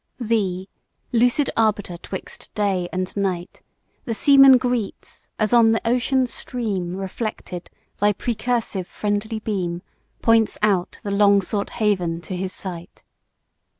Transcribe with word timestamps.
THEE! 0.19 0.67
lucid 1.13 1.51
arbiter 1.55 1.95
'twixt 1.95 2.51
day 2.55 2.89
and 2.91 3.15
night, 3.15 3.61
The 4.05 4.15
seaman 4.15 4.57
greets, 4.57 5.29
as 5.37 5.53
on 5.53 5.73
the 5.73 5.87
ocean 5.87 6.25
stream 6.25 6.95
Reflected, 6.95 7.69
thy 7.99 8.11
precursive 8.13 8.87
friendly 8.87 9.37
beam 9.37 9.83
Points 10.23 10.57
out 10.63 10.97
the 11.03 11.11
long 11.11 11.39
sought 11.39 11.69
haven 11.77 12.19
to 12.21 12.35
his 12.35 12.51
sight. 12.51 13.03